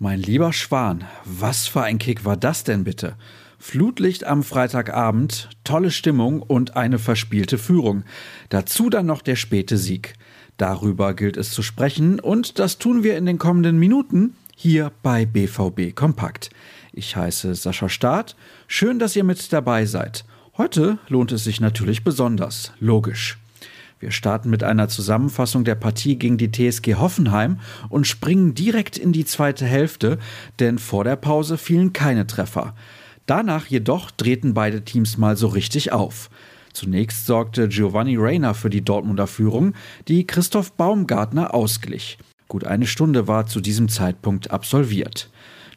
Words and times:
Mein 0.00 0.20
lieber 0.20 0.52
Schwan, 0.52 1.02
was 1.24 1.66
für 1.66 1.82
ein 1.82 1.98
Kick 1.98 2.24
war 2.24 2.36
das 2.36 2.62
denn 2.62 2.84
bitte? 2.84 3.16
Flutlicht 3.58 4.22
am 4.22 4.44
Freitagabend, 4.44 5.48
tolle 5.64 5.90
Stimmung 5.90 6.40
und 6.40 6.76
eine 6.76 7.00
verspielte 7.00 7.58
Führung. 7.58 8.04
Dazu 8.48 8.90
dann 8.90 9.06
noch 9.06 9.22
der 9.22 9.34
späte 9.34 9.76
Sieg. 9.76 10.14
Darüber 10.56 11.14
gilt 11.14 11.36
es 11.36 11.50
zu 11.50 11.62
sprechen 11.64 12.20
und 12.20 12.60
das 12.60 12.78
tun 12.78 13.02
wir 13.02 13.16
in 13.16 13.26
den 13.26 13.38
kommenden 13.38 13.76
Minuten 13.80 14.36
hier 14.54 14.92
bei 15.02 15.26
BVB 15.26 15.96
Kompakt. 15.96 16.50
Ich 16.92 17.16
heiße 17.16 17.56
Sascha 17.56 17.88
Staat. 17.88 18.36
Schön, 18.68 19.00
dass 19.00 19.16
ihr 19.16 19.24
mit 19.24 19.52
dabei 19.52 19.84
seid. 19.84 20.24
Heute 20.56 20.98
lohnt 21.08 21.32
es 21.32 21.42
sich 21.42 21.60
natürlich 21.60 22.04
besonders. 22.04 22.72
Logisch. 22.78 23.36
Wir 24.00 24.12
starten 24.12 24.48
mit 24.48 24.62
einer 24.62 24.88
Zusammenfassung 24.88 25.64
der 25.64 25.74
Partie 25.74 26.16
gegen 26.16 26.38
die 26.38 26.52
TSG 26.52 26.94
Hoffenheim 26.94 27.58
und 27.88 28.06
springen 28.06 28.54
direkt 28.54 28.96
in 28.96 29.12
die 29.12 29.24
zweite 29.24 29.66
Hälfte, 29.66 30.18
denn 30.60 30.78
vor 30.78 31.02
der 31.02 31.16
Pause 31.16 31.58
fielen 31.58 31.92
keine 31.92 32.26
Treffer. 32.26 32.74
Danach 33.26 33.66
jedoch 33.66 34.10
drehten 34.10 34.54
beide 34.54 34.82
Teams 34.82 35.18
mal 35.18 35.36
so 35.36 35.48
richtig 35.48 35.92
auf. 35.92 36.30
Zunächst 36.72 37.26
sorgte 37.26 37.68
Giovanni 37.68 38.16
Reyna 38.16 38.54
für 38.54 38.70
die 38.70 38.84
Dortmunder 38.84 39.26
Führung, 39.26 39.74
die 40.06 40.26
Christoph 40.26 40.72
Baumgartner 40.72 41.52
ausglich. 41.52 42.18
Gut 42.46 42.64
eine 42.64 42.86
Stunde 42.86 43.26
war 43.26 43.46
zu 43.46 43.60
diesem 43.60 43.88
Zeitpunkt 43.88 44.50
absolviert. 44.52 45.28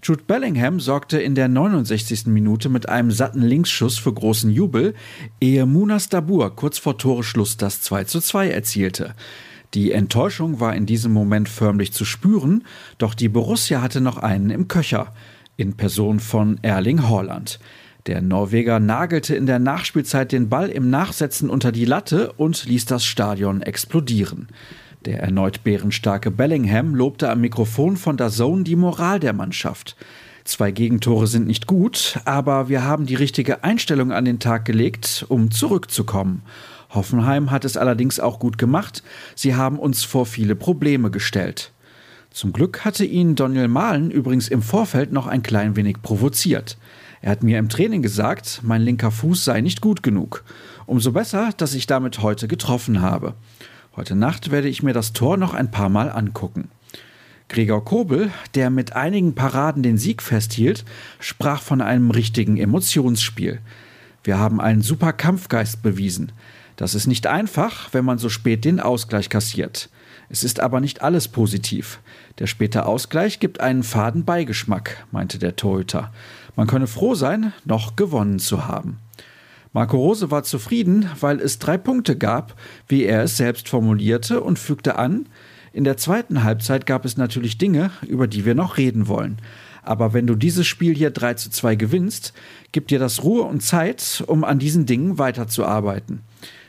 Jude 0.03 0.23
Bellingham 0.25 0.79
sorgte 0.79 1.21
in 1.21 1.35
der 1.35 1.47
69. 1.47 2.25
Minute 2.25 2.69
mit 2.69 2.89
einem 2.89 3.11
satten 3.11 3.43
Linksschuss 3.43 3.99
für 3.99 4.11
großen 4.11 4.49
Jubel, 4.49 4.95
ehe 5.39 5.67
Munas 5.67 6.09
Dabur 6.09 6.55
kurz 6.55 6.79
vor 6.79 6.97
Toreschluss 6.97 7.55
das 7.55 7.81
2 7.81 8.05
zu 8.05 8.19
2 8.19 8.49
erzielte. 8.49 9.13
Die 9.75 9.91
Enttäuschung 9.91 10.59
war 10.59 10.75
in 10.75 10.87
diesem 10.87 11.13
Moment 11.13 11.47
förmlich 11.49 11.93
zu 11.93 12.03
spüren, 12.03 12.63
doch 12.97 13.13
die 13.13 13.29
Borussia 13.29 13.83
hatte 13.83 14.01
noch 14.01 14.17
einen 14.17 14.49
im 14.49 14.67
Köcher, 14.67 15.13
in 15.55 15.77
Person 15.77 16.19
von 16.19 16.57
Erling 16.63 17.07
Haaland. 17.07 17.59
Der 18.07 18.21
Norweger 18.21 18.79
nagelte 18.79 19.35
in 19.35 19.45
der 19.45 19.59
Nachspielzeit 19.59 20.31
den 20.31 20.49
Ball 20.49 20.69
im 20.69 20.89
Nachsetzen 20.89 21.47
unter 21.47 21.71
die 21.71 21.85
Latte 21.85 22.33
und 22.33 22.65
ließ 22.65 22.85
das 22.85 23.05
Stadion 23.05 23.61
explodieren. 23.61 24.47
Der 25.05 25.19
erneut 25.19 25.63
bärenstarke 25.63 26.29
Bellingham 26.29 26.93
lobte 26.93 27.29
am 27.29 27.41
Mikrofon 27.41 27.97
von 27.97 28.17
Zone 28.17 28.63
die 28.63 28.75
Moral 28.75 29.19
der 29.19 29.33
Mannschaft. 29.33 29.95
Zwei 30.43 30.69
Gegentore 30.69 31.25
sind 31.25 31.47
nicht 31.47 31.65
gut, 31.65 32.19
aber 32.25 32.69
wir 32.69 32.83
haben 32.83 33.07
die 33.07 33.15
richtige 33.15 33.63
Einstellung 33.63 34.11
an 34.11 34.25
den 34.25 34.37
Tag 34.37 34.65
gelegt, 34.65 35.25
um 35.27 35.49
zurückzukommen. 35.49 36.43
Hoffenheim 36.91 37.49
hat 37.49 37.65
es 37.65 37.77
allerdings 37.77 38.19
auch 38.19 38.37
gut 38.37 38.59
gemacht. 38.59 39.01
Sie 39.33 39.55
haben 39.55 39.79
uns 39.79 40.03
vor 40.03 40.27
viele 40.27 40.55
Probleme 40.55 41.09
gestellt. 41.09 41.71
Zum 42.29 42.53
Glück 42.53 42.85
hatte 42.85 43.03
ihn 43.03 43.35
Daniel 43.35 43.69
Mahlen 43.69 44.11
übrigens 44.11 44.49
im 44.49 44.61
Vorfeld 44.61 45.11
noch 45.11 45.25
ein 45.25 45.41
klein 45.41 45.75
wenig 45.75 46.03
provoziert. 46.03 46.77
Er 47.21 47.31
hat 47.31 47.43
mir 47.43 47.57
im 47.57 47.69
Training 47.69 48.03
gesagt, 48.03 48.61
mein 48.63 48.81
linker 48.83 49.11
Fuß 49.11 49.45
sei 49.45 49.61
nicht 49.61 49.81
gut 49.81 50.03
genug. 50.03 50.43
Umso 50.85 51.11
besser, 51.11 51.51
dass 51.57 51.73
ich 51.73 51.87
damit 51.87 52.21
heute 52.21 52.47
getroffen 52.47 53.01
habe. 53.01 53.33
Heute 53.93 54.15
Nacht 54.15 54.51
werde 54.51 54.69
ich 54.69 54.83
mir 54.83 54.93
das 54.93 55.11
Tor 55.11 55.35
noch 55.35 55.53
ein 55.53 55.69
paar 55.69 55.89
Mal 55.89 56.09
angucken. 56.09 56.71
Gregor 57.49 57.83
Kobel, 57.83 58.31
der 58.55 58.69
mit 58.69 58.95
einigen 58.95 59.35
Paraden 59.35 59.83
den 59.83 59.97
Sieg 59.97 60.21
festhielt, 60.21 60.85
sprach 61.19 61.61
von 61.61 61.81
einem 61.81 62.09
richtigen 62.09 62.55
Emotionsspiel. 62.55 63.59
Wir 64.23 64.39
haben 64.39 64.61
einen 64.61 64.81
super 64.81 65.11
Kampfgeist 65.11 65.83
bewiesen. 65.83 66.31
Das 66.77 66.95
ist 66.95 67.05
nicht 67.05 67.27
einfach, 67.27 67.89
wenn 67.91 68.05
man 68.05 68.17
so 68.17 68.29
spät 68.29 68.63
den 68.63 68.79
Ausgleich 68.79 69.27
kassiert. 69.27 69.89
Es 70.29 70.45
ist 70.45 70.61
aber 70.61 70.79
nicht 70.79 71.01
alles 71.01 71.27
positiv. 71.27 71.99
Der 72.39 72.47
späte 72.47 72.85
Ausgleich 72.85 73.41
gibt 73.41 73.59
einen 73.59 73.83
faden 73.83 74.23
Beigeschmack, 74.23 75.05
meinte 75.11 75.37
der 75.37 75.57
Torhüter. 75.57 76.13
Man 76.55 76.67
könne 76.67 76.87
froh 76.87 77.13
sein, 77.13 77.51
noch 77.65 77.97
gewonnen 77.97 78.39
zu 78.39 78.65
haben. 78.65 78.99
Marco 79.73 79.97
Rose 79.97 80.31
war 80.31 80.43
zufrieden, 80.43 81.09
weil 81.19 81.39
es 81.39 81.59
drei 81.59 81.77
Punkte 81.77 82.17
gab, 82.17 82.55
wie 82.87 83.03
er 83.03 83.23
es 83.23 83.37
selbst 83.37 83.69
formulierte, 83.69 84.41
und 84.41 84.59
fügte 84.59 84.97
an, 84.97 85.27
in 85.73 85.85
der 85.85 85.95
zweiten 85.95 86.43
Halbzeit 86.43 86.85
gab 86.85 87.05
es 87.05 87.15
natürlich 87.15 87.57
Dinge, 87.57 87.91
über 88.05 88.27
die 88.27 88.43
wir 88.43 88.55
noch 88.55 88.77
reden 88.77 89.07
wollen. 89.07 89.37
Aber 89.83 90.13
wenn 90.13 90.27
du 90.27 90.35
dieses 90.35 90.67
Spiel 90.67 90.93
hier 90.93 91.11
3 91.11 91.35
zu 91.35 91.49
2 91.49 91.75
gewinnst, 91.75 92.33
gibt 92.73 92.91
dir 92.91 92.99
das 92.99 93.23
Ruhe 93.23 93.43
und 93.43 93.63
Zeit, 93.63 94.23
um 94.27 94.43
an 94.43 94.59
diesen 94.59 94.85
Dingen 94.85 95.17
weiterzuarbeiten. 95.17 96.19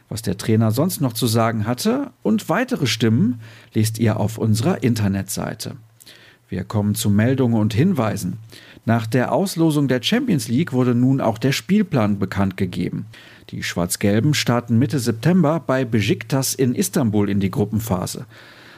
Was 0.08 0.22
der 0.22 0.38
Trainer 0.38 0.70
sonst 0.70 1.00
noch 1.00 1.12
zu 1.12 1.26
sagen 1.26 1.66
hatte 1.66 2.12
und 2.22 2.48
weitere 2.48 2.86
Stimmen 2.86 3.40
lest 3.74 3.98
ihr 3.98 4.20
auf 4.20 4.38
unserer 4.38 4.82
Internetseite. 4.82 5.76
Wir 6.52 6.64
kommen 6.64 6.94
zu 6.94 7.08
Meldungen 7.08 7.58
und 7.58 7.72
Hinweisen. 7.72 8.36
Nach 8.84 9.06
der 9.06 9.32
Auslosung 9.32 9.88
der 9.88 10.02
Champions 10.02 10.48
League 10.48 10.74
wurde 10.74 10.94
nun 10.94 11.22
auch 11.22 11.38
der 11.38 11.52
Spielplan 11.52 12.18
bekannt 12.18 12.58
gegeben. 12.58 13.06
Die 13.48 13.62
Schwarz-Gelben 13.62 14.34
starten 14.34 14.78
Mitte 14.78 14.98
September 14.98 15.60
bei 15.66 15.86
Besiktas 15.86 16.52
in 16.52 16.74
Istanbul 16.74 17.30
in 17.30 17.40
die 17.40 17.50
Gruppenphase. 17.50 18.26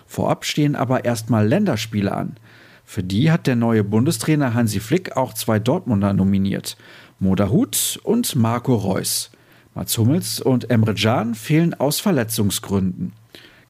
Vorab 0.06 0.44
stehen 0.44 0.76
aber 0.76 1.04
erstmal 1.04 1.48
Länderspiele 1.48 2.12
an. 2.12 2.36
Für 2.84 3.02
die 3.02 3.32
hat 3.32 3.48
der 3.48 3.56
neue 3.56 3.82
Bundestrainer 3.82 4.54
Hansi 4.54 4.78
Flick 4.78 5.16
auch 5.16 5.34
zwei 5.34 5.58
Dortmunder 5.58 6.12
nominiert. 6.12 6.76
Moda 7.18 7.48
Hut 7.48 7.98
und 8.04 8.36
Marco 8.36 8.76
Reus. 8.76 9.32
Mats 9.74 9.98
Hummels 9.98 10.38
und 10.38 10.70
Emre 10.70 10.94
Can 10.94 11.34
fehlen 11.34 11.74
aus 11.74 11.98
Verletzungsgründen. 11.98 13.14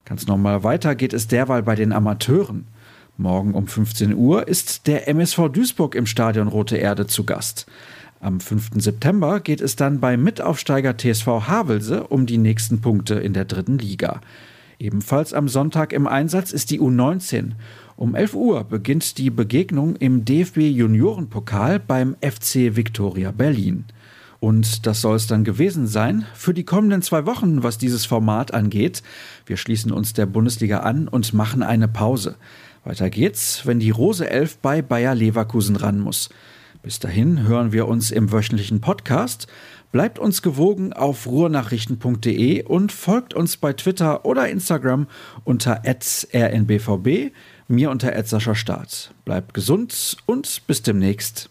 Ganz 0.05 0.27
normal 0.27 0.63
weiter 0.63 0.95
geht 0.95 1.15
es 1.15 1.27
derweil 1.27 1.63
bei 1.63 1.75
den 1.75 1.95
Amateuren. 1.95 2.67
Morgen 3.17 3.55
um 3.55 3.69
15 3.69 4.13
Uhr 4.15 4.49
ist 4.49 4.89
der 4.89 5.07
MSV 5.07 5.49
Duisburg 5.53 5.95
im 5.95 6.05
Stadion 6.05 6.49
Rote 6.49 6.77
Erde 6.77 7.07
zu 7.07 7.23
Gast. 7.25 7.67
Am 8.19 8.41
5. 8.41 8.71
September 8.83 9.39
geht 9.39 9.61
es 9.61 9.77
dann 9.77 10.01
beim 10.01 10.25
Mitaufsteiger 10.25 10.97
TSV 10.97 11.27
Havelse 11.47 12.09
um 12.09 12.27
die 12.27 12.39
nächsten 12.39 12.81
Punkte 12.81 13.15
in 13.15 13.33
der 13.33 13.45
dritten 13.45 13.79
Liga. 13.79 14.21
Ebenfalls 14.81 15.33
am 15.33 15.47
Sonntag 15.47 15.93
im 15.93 16.09
Einsatz 16.09 16.51
ist 16.51 16.73
die 16.73 16.81
U19. 16.81 17.53
Um 17.95 18.17
11 18.17 18.35
Uhr 18.35 18.65
beginnt 18.65 19.17
die 19.19 19.31
Begegnung 19.31 19.95
im 19.95 20.25
DFB 20.25 20.59
Juniorenpokal 20.59 21.79
beim 21.79 22.17
FC 22.21 22.75
Viktoria 22.75 23.31
Berlin. 23.31 23.85
Und 24.44 24.84
das 24.84 25.00
soll 25.00 25.16
es 25.16 25.27
dann 25.27 25.43
gewesen 25.43 25.87
sein 25.87 26.27
für 26.34 26.53
die 26.53 26.65
kommenden 26.65 27.00
zwei 27.00 27.25
Wochen, 27.25 27.62
was 27.62 27.78
dieses 27.78 28.05
Format 28.05 28.53
angeht. 28.53 29.03
Wir 29.47 29.56
schließen 29.56 29.91
uns 29.91 30.12
der 30.12 30.27
Bundesliga 30.27 30.81
an 30.81 31.09
und 31.09 31.32
machen 31.32 31.62
eine 31.62 31.88
Pause. 31.88 32.37
Weiter 32.84 33.09
geht's, 33.09 33.65
wenn 33.65 33.81
die 33.81 33.88
Rose 33.88 34.28
11 34.28 34.59
bei 34.59 34.82
Bayer 34.82 35.15
Leverkusen 35.15 35.77
ran 35.77 35.99
muss. 35.99 36.28
Bis 36.82 36.99
dahin 36.99 37.49
hören 37.49 37.72
wir 37.72 37.88
uns 37.88 38.10
im 38.10 38.32
wöchentlichen 38.32 38.82
Podcast. 38.82 39.47
Bleibt 39.93 40.19
uns 40.19 40.43
gewogen 40.43 40.93
auf 40.93 41.26
ruhrnachrichten.de 41.26 42.65
und 42.65 42.93
folgt 42.93 43.32
uns 43.32 43.56
bei 43.56 43.72
Twitter 43.72 44.26
oder 44.26 44.47
Instagram 44.50 45.06
unter 45.44 45.81
rnbvb, 45.87 47.32
mir 47.69 47.91
unter 47.91 48.55
Staat. 48.55 49.15
Bleibt 49.25 49.55
gesund 49.55 50.19
und 50.26 50.66
bis 50.66 50.82
demnächst. 50.82 51.43